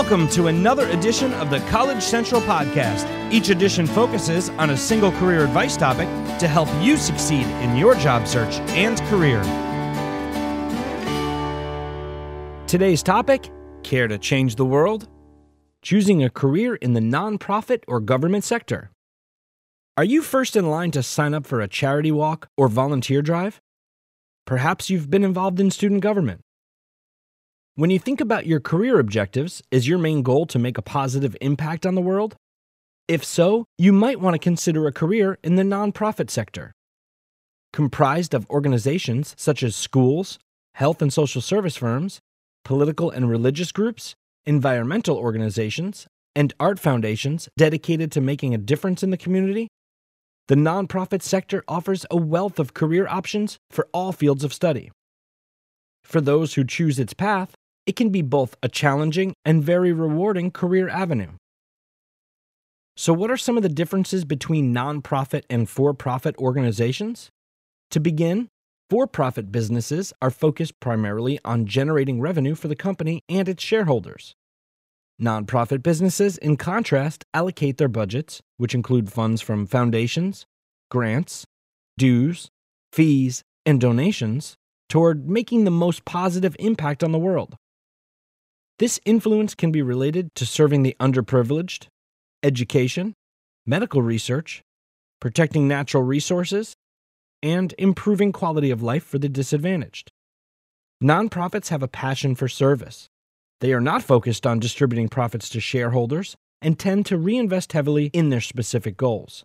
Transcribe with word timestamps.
Welcome 0.00 0.28
to 0.28 0.46
another 0.46 0.88
edition 0.90 1.34
of 1.34 1.50
the 1.50 1.58
College 1.70 2.04
Central 2.04 2.40
Podcast. 2.42 3.04
Each 3.32 3.48
edition 3.48 3.84
focuses 3.84 4.48
on 4.50 4.70
a 4.70 4.76
single 4.76 5.10
career 5.10 5.42
advice 5.42 5.76
topic 5.76 6.06
to 6.38 6.46
help 6.46 6.68
you 6.80 6.96
succeed 6.96 7.44
in 7.64 7.76
your 7.76 7.96
job 7.96 8.28
search 8.28 8.60
and 8.78 9.00
career. 9.08 9.42
Today's 12.68 13.02
topic 13.02 13.50
Care 13.82 14.06
to 14.06 14.18
change 14.18 14.54
the 14.54 14.64
world? 14.64 15.08
Choosing 15.82 16.22
a 16.22 16.30
career 16.30 16.76
in 16.76 16.92
the 16.92 17.00
nonprofit 17.00 17.82
or 17.88 17.98
government 17.98 18.44
sector. 18.44 18.92
Are 19.96 20.04
you 20.04 20.22
first 20.22 20.54
in 20.54 20.70
line 20.70 20.92
to 20.92 21.02
sign 21.02 21.34
up 21.34 21.44
for 21.44 21.60
a 21.60 21.66
charity 21.66 22.12
walk 22.12 22.48
or 22.56 22.68
volunteer 22.68 23.20
drive? 23.20 23.60
Perhaps 24.46 24.90
you've 24.90 25.10
been 25.10 25.24
involved 25.24 25.58
in 25.58 25.72
student 25.72 26.02
government. 26.02 26.42
When 27.78 27.90
you 27.90 28.00
think 28.00 28.20
about 28.20 28.44
your 28.44 28.58
career 28.58 28.98
objectives, 28.98 29.62
is 29.70 29.86
your 29.86 29.98
main 29.98 30.22
goal 30.22 30.46
to 30.46 30.58
make 30.58 30.78
a 30.78 30.82
positive 30.82 31.36
impact 31.40 31.86
on 31.86 31.94
the 31.94 32.00
world? 32.00 32.34
If 33.06 33.24
so, 33.24 33.66
you 33.78 33.92
might 33.92 34.18
want 34.18 34.34
to 34.34 34.40
consider 34.40 34.88
a 34.88 34.92
career 34.92 35.38
in 35.44 35.54
the 35.54 35.62
nonprofit 35.62 36.28
sector. 36.28 36.72
Comprised 37.72 38.34
of 38.34 38.50
organizations 38.50 39.32
such 39.38 39.62
as 39.62 39.76
schools, 39.76 40.40
health 40.74 41.00
and 41.00 41.12
social 41.12 41.40
service 41.40 41.76
firms, 41.76 42.18
political 42.64 43.12
and 43.12 43.30
religious 43.30 43.70
groups, 43.70 44.16
environmental 44.44 45.16
organizations, 45.16 46.08
and 46.34 46.52
art 46.58 46.80
foundations 46.80 47.48
dedicated 47.56 48.10
to 48.10 48.20
making 48.20 48.52
a 48.52 48.58
difference 48.58 49.04
in 49.04 49.10
the 49.10 49.16
community, 49.16 49.68
the 50.48 50.56
nonprofit 50.56 51.22
sector 51.22 51.62
offers 51.68 52.04
a 52.10 52.16
wealth 52.16 52.58
of 52.58 52.74
career 52.74 53.06
options 53.06 53.56
for 53.70 53.86
all 53.92 54.10
fields 54.10 54.42
of 54.42 54.52
study. 54.52 54.90
For 56.02 56.20
those 56.20 56.54
who 56.54 56.64
choose 56.64 56.98
its 56.98 57.14
path, 57.14 57.54
it 57.88 57.96
can 57.96 58.10
be 58.10 58.20
both 58.20 58.54
a 58.62 58.68
challenging 58.68 59.32
and 59.46 59.64
very 59.64 59.92
rewarding 59.94 60.50
career 60.50 60.90
avenue. 60.90 61.32
So, 62.98 63.14
what 63.14 63.30
are 63.30 63.36
some 63.38 63.56
of 63.56 63.62
the 63.62 63.70
differences 63.70 64.26
between 64.26 64.74
nonprofit 64.74 65.44
and 65.48 65.66
for 65.66 65.94
profit 65.94 66.36
organizations? 66.36 67.30
To 67.92 67.98
begin, 67.98 68.48
for 68.90 69.06
profit 69.06 69.50
businesses 69.50 70.12
are 70.20 70.30
focused 70.30 70.78
primarily 70.80 71.40
on 71.46 71.64
generating 71.64 72.20
revenue 72.20 72.54
for 72.54 72.68
the 72.68 72.76
company 72.76 73.22
and 73.26 73.48
its 73.48 73.64
shareholders. 73.64 74.34
Nonprofit 75.20 75.82
businesses, 75.82 76.36
in 76.36 76.58
contrast, 76.58 77.24
allocate 77.32 77.78
their 77.78 77.88
budgets, 77.88 78.42
which 78.58 78.74
include 78.74 79.10
funds 79.10 79.40
from 79.40 79.66
foundations, 79.66 80.44
grants, 80.90 81.46
dues, 81.96 82.50
fees, 82.92 83.42
and 83.64 83.80
donations, 83.80 84.56
toward 84.90 85.30
making 85.30 85.64
the 85.64 85.70
most 85.70 86.04
positive 86.04 86.54
impact 86.58 87.02
on 87.02 87.12
the 87.12 87.18
world. 87.18 87.56
This 88.78 89.00
influence 89.04 89.54
can 89.56 89.72
be 89.72 89.82
related 89.82 90.34
to 90.36 90.46
serving 90.46 90.84
the 90.84 90.96
underprivileged, 91.00 91.88
education, 92.44 93.14
medical 93.66 94.02
research, 94.02 94.62
protecting 95.20 95.66
natural 95.66 96.04
resources, 96.04 96.74
and 97.42 97.74
improving 97.76 98.30
quality 98.30 98.70
of 98.70 98.82
life 98.82 99.04
for 99.04 99.18
the 99.18 99.28
disadvantaged. 99.28 100.10
Nonprofits 101.02 101.68
have 101.68 101.82
a 101.82 101.88
passion 101.88 102.36
for 102.36 102.48
service. 102.48 103.08
They 103.60 103.72
are 103.72 103.80
not 103.80 104.04
focused 104.04 104.46
on 104.46 104.60
distributing 104.60 105.08
profits 105.08 105.48
to 105.50 105.60
shareholders 105.60 106.36
and 106.62 106.78
tend 106.78 107.06
to 107.06 107.18
reinvest 107.18 107.72
heavily 107.72 108.06
in 108.12 108.30
their 108.30 108.40
specific 108.40 108.96
goals. 108.96 109.44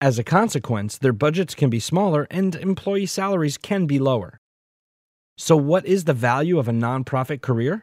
As 0.00 0.18
a 0.18 0.24
consequence, 0.24 0.98
their 0.98 1.12
budgets 1.12 1.54
can 1.54 1.70
be 1.70 1.80
smaller 1.80 2.26
and 2.30 2.54
employee 2.54 3.06
salaries 3.06 3.58
can 3.58 3.86
be 3.86 3.98
lower. 3.98 4.38
So, 5.38 5.56
what 5.56 5.86
is 5.86 6.04
the 6.04 6.14
value 6.14 6.58
of 6.58 6.68
a 6.68 6.72
nonprofit 6.72 7.40
career? 7.40 7.82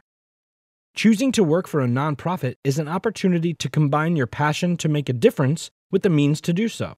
Choosing 0.94 1.30
to 1.32 1.44
work 1.44 1.68
for 1.68 1.80
a 1.80 1.86
nonprofit 1.86 2.56
is 2.64 2.78
an 2.78 2.88
opportunity 2.88 3.54
to 3.54 3.70
combine 3.70 4.16
your 4.16 4.26
passion 4.26 4.76
to 4.78 4.88
make 4.88 5.08
a 5.08 5.14
difference 5.14 5.70
with 5.90 6.02
the 6.02 6.10
means 6.10 6.40
to 6.42 6.52
do 6.52 6.68
so. 6.68 6.94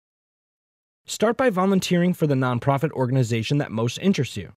Start 1.05 1.37
by 1.37 1.51
volunteering 1.51 2.15
for 2.15 2.27
the 2.27 2.35
nonprofit 2.35 2.91
organization 2.93 3.59
that 3.59 3.71
most 3.71 3.99
interests 3.99 4.37
you. 4.37 4.53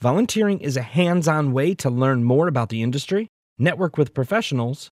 Volunteering 0.00 0.60
is 0.60 0.76
a 0.76 0.82
hands 0.82 1.28
on 1.28 1.52
way 1.52 1.74
to 1.74 1.88
learn 1.88 2.24
more 2.24 2.48
about 2.48 2.68
the 2.68 2.82
industry, 2.82 3.28
network 3.58 3.96
with 3.96 4.14
professionals, 4.14 4.90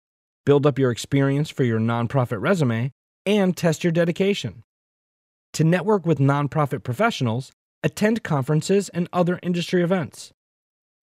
build 0.45 0.67
up 0.67 0.79
your 0.79 0.91
experience 0.91 1.49
for 1.49 1.63
your 1.63 1.79
nonprofit 1.79 2.41
resume, 2.41 2.91
and 3.25 3.57
test 3.57 3.85
your 3.85 3.93
dedication. 3.93 4.65
To 5.53 5.65
network 5.65 6.05
with 6.05 6.19
nonprofit 6.19 6.83
professionals, 6.83 7.53
attend 7.83 8.25
conferences 8.25 8.89
and 8.89 9.09
other 9.13 9.39
industry 9.43 9.83
events. 9.83 10.33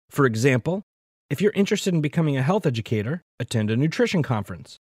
For 0.10 0.26
example, 0.26 0.84
if 1.32 1.40
you're 1.40 1.54
interested 1.56 1.94
in 1.94 2.02
becoming 2.02 2.36
a 2.36 2.44
health 2.44 2.66
educator, 2.66 3.22
attend 3.40 3.72
a 3.72 3.78
nutrition 3.78 4.22
conference. 4.22 4.80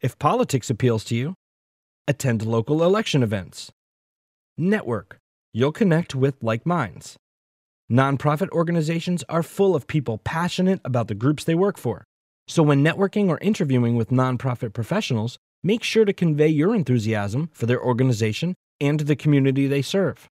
If 0.00 0.18
politics 0.18 0.68
appeals 0.68 1.04
to 1.04 1.14
you, 1.14 1.34
attend 2.08 2.44
local 2.44 2.82
election 2.82 3.22
events. 3.22 3.70
Network. 4.58 5.18
You'll 5.52 5.70
connect 5.70 6.12
with 6.12 6.34
like 6.42 6.66
minds. 6.66 7.14
Nonprofit 7.88 8.48
organizations 8.50 9.22
are 9.28 9.44
full 9.44 9.76
of 9.76 9.86
people 9.86 10.18
passionate 10.18 10.80
about 10.84 11.06
the 11.06 11.14
groups 11.14 11.44
they 11.44 11.54
work 11.54 11.78
for. 11.78 12.02
So 12.48 12.64
when 12.64 12.82
networking 12.82 13.28
or 13.28 13.38
interviewing 13.38 13.94
with 13.94 14.10
nonprofit 14.10 14.72
professionals, 14.72 15.38
make 15.62 15.84
sure 15.84 16.04
to 16.04 16.12
convey 16.12 16.48
your 16.48 16.74
enthusiasm 16.74 17.50
for 17.52 17.66
their 17.66 17.80
organization 17.80 18.56
and 18.80 18.98
the 18.98 19.14
community 19.14 19.68
they 19.68 19.82
serve. 19.82 20.26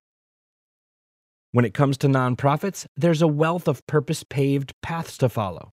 When 1.54 1.64
it 1.64 1.72
comes 1.72 1.96
to 1.98 2.08
nonprofits, 2.08 2.84
there's 2.96 3.22
a 3.22 3.28
wealth 3.28 3.68
of 3.68 3.86
purpose 3.86 4.24
paved 4.24 4.72
paths 4.82 5.16
to 5.18 5.28
follow. 5.28 5.70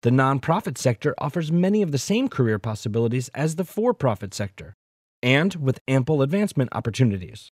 The 0.00 0.08
nonprofit 0.08 0.78
sector 0.78 1.14
offers 1.18 1.52
many 1.52 1.82
of 1.82 1.92
the 1.92 1.98
same 1.98 2.26
career 2.26 2.58
possibilities 2.58 3.28
as 3.34 3.56
the 3.56 3.66
for 3.66 3.92
profit 3.92 4.32
sector, 4.32 4.72
and 5.22 5.54
with 5.56 5.78
ample 5.86 6.22
advancement 6.22 6.70
opportunities. 6.72 7.52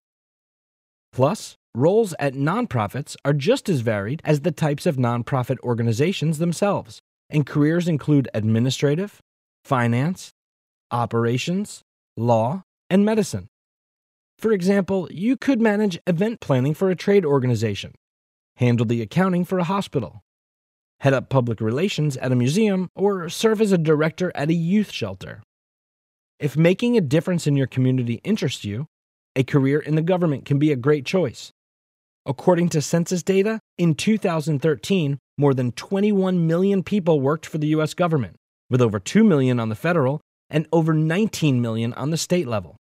Plus, 1.13 1.55
roles 1.73 2.17
at 2.19 2.35
nonprofits 2.35 3.15
are 3.25 3.33
just 3.33 3.69
as 3.69 3.79
varied 3.79 4.21
as 4.25 4.41
the 4.41 4.51
types 4.51 4.85
of 4.85 4.97
nonprofit 4.97 5.61
organizations 5.61 6.39
themselves, 6.39 6.99
and 7.31 7.47
careers 7.47 7.87
include 7.87 8.29
administrative, 8.35 9.21
finance, 9.65 10.33
operations, 10.91 11.83
law, 12.17 12.65
and 12.91 13.05
medicine. 13.05 13.47
For 14.39 14.53
example, 14.53 15.09
you 15.11 15.37
could 15.37 15.61
manage 15.61 15.99
event 16.07 16.41
planning 16.41 16.75
for 16.75 16.91
a 16.91 16.97
trade 16.97 17.25
organization, 17.25 17.95
handle 18.57 18.87
the 18.87 19.03
accounting 19.03 19.45
for 19.45 19.59
a 19.59 19.65
hospital, 19.65 20.23
head 21.01 21.15
up 21.15 21.29
public 21.29 21.61
relations 21.61 22.17
at 22.17 22.33
a 22.33 22.37
museum, 22.37 22.89
or 22.95 23.29
serve 23.29 23.61
as 23.61 23.73
a 23.73 23.79
director 23.79 24.33
at 24.35 24.51
a 24.51 24.55
youth 24.55 24.91
shelter. 24.91 25.43
If 26.39 26.57
making 26.57 26.97
a 26.97 27.01
difference 27.01 27.47
in 27.47 27.57
your 27.57 27.67
community 27.67 28.21
interests 28.25 28.65
you, 28.65 28.87
a 29.37 29.45
career 29.45 29.81
in 29.81 29.95
the 29.95 30.03
government 30.03 30.45
can 30.45 30.59
be 30.59 30.73
a 30.73 30.77
great 30.77 31.07
choice. 31.07 31.53
According 32.27 32.71
to 32.71 32.81
census 32.81 33.23
data, 33.23 33.61
in 33.77 33.95
2013, 33.95 35.19
more 35.37 35.53
than 35.53 35.73
21 35.73 36.47
million 36.47 36.83
people 36.83 37.21
worked 37.21 37.45
for 37.47 37.59
the 37.59 37.69
U.S. 37.69 37.93
government, 37.95 38.37
with 38.71 38.81
over 38.81 38.99
2 38.99 39.25
million 39.25 39.61
on 39.61 39.69
the 39.69 39.75
federal 39.75 40.21
and 40.49 40.67
over 40.73 40.95
19 40.95 41.61
million 41.61 41.93
on 41.95 42.11
the 42.11 42.17
state 42.17 42.47
level. 42.47 42.77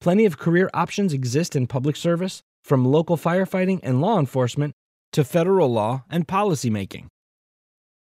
Plenty 0.00 0.24
of 0.24 0.38
career 0.38 0.70
options 0.72 1.12
exist 1.12 1.56
in 1.56 1.66
public 1.66 1.96
service, 1.96 2.42
from 2.64 2.84
local 2.84 3.16
firefighting 3.16 3.80
and 3.82 4.00
law 4.00 4.18
enforcement 4.18 4.74
to 5.12 5.24
federal 5.24 5.72
law 5.72 6.04
and 6.10 6.28
policymaking. 6.28 7.06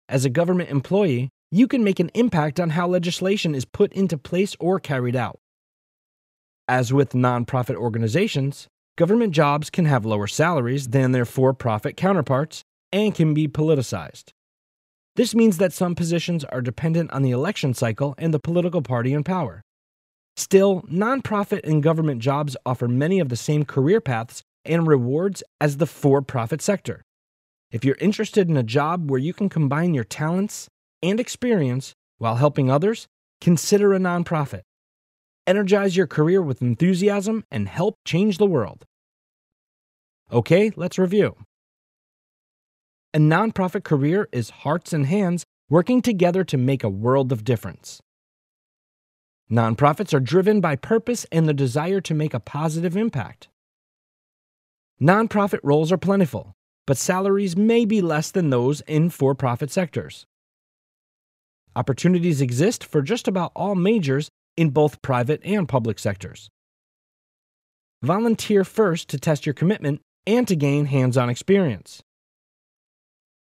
As 0.08 0.24
a 0.24 0.30
government 0.30 0.70
employee, 0.70 1.30
you 1.52 1.68
can 1.68 1.84
make 1.84 2.00
an 2.00 2.12
impact 2.14 2.60
on 2.60 2.72
how 2.72 2.88
legislation 2.88 3.56
is 3.56 3.66
put 3.66 3.92
into 3.94 4.18
place 4.18 4.56
or 4.60 4.80
carried 4.80 5.16
out. 5.16 5.40
As 6.68 6.94
with 6.94 7.12
nonprofit 7.12 7.76
organizations, 7.76 8.68
government 8.98 9.34
jobs 9.34 9.70
can 9.70 9.86
have 9.86 10.06
lower 10.06 10.28
salaries 10.28 10.90
than 10.90 11.12
their 11.12 11.26
for 11.26 11.54
profit 11.54 11.98
counterparts 11.98 12.64
and 12.94 13.16
can 13.16 13.34
be 13.34 13.48
politicized. 13.48 14.32
This 15.16 15.36
means 15.36 15.58
that 15.58 15.74
some 15.74 15.96
positions 15.96 16.46
are 16.46 16.62
dependent 16.62 17.12
on 17.12 17.22
the 17.22 17.32
election 17.32 17.74
cycle 17.74 18.16
and 18.18 18.34
the 18.34 18.40
political 18.40 18.82
party 18.82 19.12
in 19.12 19.24
power. 19.24 19.62
Still, 20.38 20.82
nonprofit 20.84 21.64
and 21.64 21.84
government 21.84 22.22
jobs 22.22 22.56
offer 22.66 22.88
many 22.88 23.20
of 23.20 23.30
the 23.30 23.36
same 23.36 23.66
career 23.66 24.02
paths 24.02 24.44
and 24.66 24.88
rewards 24.88 25.44
as 25.60 25.78
the 25.78 25.88
for 25.88 26.22
profit 26.22 26.62
sector. 26.62 27.04
If 27.72 27.86
you're 27.86 27.98
interested 28.02 28.50
in 28.50 28.58
a 28.58 28.64
job 28.64 29.10
where 29.10 29.20
you 29.20 29.34
can 29.34 29.50
combine 29.50 29.94
your 29.94 30.04
talents 30.04 30.68
and 31.02 31.20
experience 31.20 31.94
while 32.18 32.36
helping 32.36 32.70
others, 32.70 33.08
consider 33.40 33.94
a 33.94 34.00
nonprofit. 34.00 34.62
Energize 35.48 35.98
your 35.98 36.08
career 36.08 36.42
with 36.42 36.62
enthusiasm 36.62 37.44
and 37.50 37.68
help 37.68 37.96
change 38.06 38.38
the 38.38 38.46
world. 38.46 38.86
Okay, 40.32 40.72
let's 40.76 41.00
review. 41.00 41.36
A 43.14 43.18
nonprofit 43.18 43.84
career 43.84 44.30
is 44.32 44.50
hearts 44.50 44.94
and 44.94 45.06
hands 45.06 45.44
working 45.70 46.02
together 46.02 46.44
to 46.44 46.58
make 46.58 46.84
a 46.84 46.90
world 46.90 47.32
of 47.32 47.44
difference. 47.44 48.00
Nonprofits 49.52 50.14
are 50.14 50.22
driven 50.22 50.62
by 50.62 50.78
purpose 50.78 51.26
and 51.30 51.46
the 51.46 51.54
desire 51.54 52.00
to 52.00 52.14
make 52.14 52.34
a 52.34 52.40
positive 52.40 52.96
impact. 52.96 53.50
Nonprofit 55.02 55.60
roles 55.62 55.92
are 55.92 55.98
plentiful, 55.98 56.56
but 56.88 56.98
salaries 56.98 57.58
may 57.58 57.84
be 57.84 58.02
less 58.02 58.32
than 58.32 58.50
those 58.50 58.80
in 58.82 59.10
for 59.10 59.36
profit 59.36 59.70
sectors. 59.70 60.26
Opportunities 61.76 62.40
exist 62.40 62.86
for 62.86 63.02
just 63.02 63.28
about 63.28 63.52
all 63.54 63.76
majors 63.76 64.30
in 64.56 64.70
both 64.70 65.02
private 65.02 65.42
and 65.44 65.68
public 65.68 66.00
sectors. 66.00 66.50
Volunteer 68.04 68.64
first 68.64 69.10
to 69.10 69.20
test 69.20 69.46
your 69.46 69.54
commitment 69.54 70.00
and 70.26 70.48
to 70.48 70.56
gain 70.56 70.86
hands 70.86 71.18
on 71.18 71.30
experience. 71.30 72.02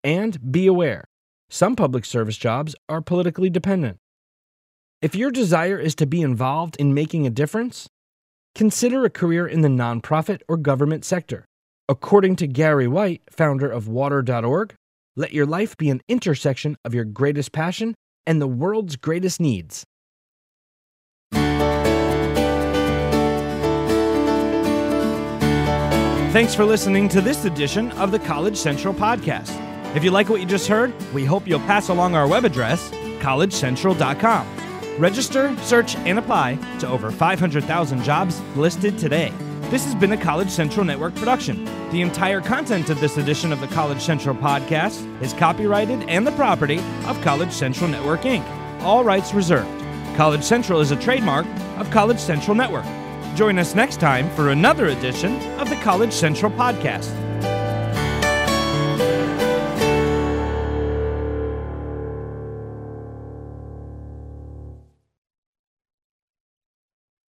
And 0.06 0.52
be 0.52 0.68
aware 0.68 1.04
some 1.50 1.76
public 1.76 2.06
service 2.06 2.38
jobs 2.38 2.76
are 2.88 3.02
politically 3.02 3.50
dependent. 3.50 3.98
If 5.00 5.14
your 5.14 5.30
desire 5.30 5.78
is 5.78 5.94
to 5.96 6.08
be 6.08 6.24
involved 6.24 6.76
in 6.78 6.92
making 6.92 7.28
a 7.28 7.30
difference, 7.30 7.88
consider 8.56 9.06
a 9.06 9.12
career 9.12 9.46
in 9.46 9.62
the 9.62 9.68
nonprofit 9.68 10.42
or 10.48 10.58
government 10.58 11.06
sector. 11.06 11.46
According 11.88 12.38
to 12.38 12.48
Gary 12.48 12.88
White, 12.88 13.22
founder 13.30 13.70
of 13.70 13.88
Water.org, 13.88 14.74
let 15.16 15.34
your 15.34 15.46
life 15.46 15.78
be 15.78 15.92
an 15.92 16.02
intersection 16.08 16.78
of 16.84 16.96
your 16.96 17.06
greatest 17.06 17.52
passion 17.52 17.94
and 18.26 18.42
the 18.42 18.48
world's 18.48 18.96
greatest 18.96 19.40
needs. 19.40 19.84
Thanks 26.34 26.56
for 26.56 26.66
listening 26.66 27.08
to 27.10 27.22
this 27.22 27.46
edition 27.46 27.92
of 27.94 28.10
the 28.10 28.20
College 28.20 28.58
Central 28.58 28.96
Podcast. 28.96 29.56
If 29.96 30.04
you 30.04 30.10
like 30.10 30.28
what 30.28 30.40
you 30.40 30.48
just 30.48 30.68
heard, 30.68 30.92
we 31.14 31.24
hope 31.24 31.48
you'll 31.48 31.60
pass 31.62 31.90
along 31.90 32.16
our 32.16 32.28
web 32.28 32.46
address, 32.46 32.90
collegecentral.com. 33.20 34.57
Register, 34.98 35.56
search, 35.62 35.96
and 35.98 36.18
apply 36.18 36.56
to 36.80 36.88
over 36.88 37.12
500,000 37.12 38.04
jobs 38.04 38.42
listed 38.56 38.98
today. 38.98 39.32
This 39.70 39.84
has 39.86 39.94
been 39.94 40.14
a 40.14 40.18
College 40.18 40.50
Central 40.50 40.86
Network 40.86 41.14
production. 41.16 41.66
The 41.92 42.02
entire 42.02 42.42
content 42.42 42.90
of 42.90 43.00
this 43.00 43.18
edition 43.18 43.54
of 43.54 43.60
the 43.60 43.68
College 43.68 44.02
Central 44.02 44.36
podcast 44.36 45.06
is 45.22 45.34
copyrighted 45.34 46.10
and 46.10 46.26
the 46.26 46.32
property 46.32 46.80
of 47.06 47.22
College 47.22 47.52
Central 47.52 47.90
Network 47.90 48.22
Inc., 48.22 48.44
all 48.82 49.04
rights 49.04 49.34
reserved. 49.34 49.70
College 50.16 50.44
Central 50.44 50.80
is 50.80 50.92
a 50.92 50.96
trademark 50.96 51.46
of 51.78 51.92
College 51.92 52.20
Central 52.20 52.56
Network. 52.56 52.86
Join 53.36 53.60
us 53.60 53.76
next 53.76 54.00
time 54.00 54.30
for 54.36 54.50
another 54.50 54.88
edition 54.88 55.36
of 55.60 55.70
the 55.70 55.76
College 55.78 56.14
Central 56.14 56.52
podcast. 56.52 57.14